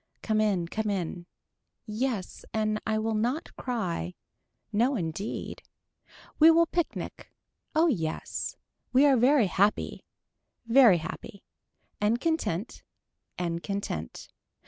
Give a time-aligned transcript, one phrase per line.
[0.23, 1.27] Come in come in.
[1.85, 4.15] Yes and I will not cry.
[4.73, 5.61] No indeed.
[6.39, 7.29] We will picnic.
[7.75, 8.57] Oh yes.
[8.91, 10.03] We are very happy.
[10.65, 11.43] Very happy.
[11.99, 12.81] And content.
[13.37, 14.29] And content.